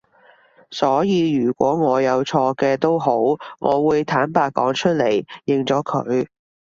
[0.71, 6.25] 所以如果我有錯嘅都好我都會坦白講出嚟，認咗佢